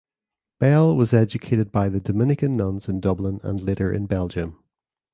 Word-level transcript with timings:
Bell 0.59 0.97
was 0.97 1.13
educated 1.13 1.71
by 1.71 1.87
the 1.87 1.99
Dominican 1.99 2.57
nuns 2.57 2.89
in 2.89 3.01
Dublin 3.01 3.39
and 3.43 3.61
later 3.61 3.93
in 3.93 4.07
Belgium. 4.07 4.57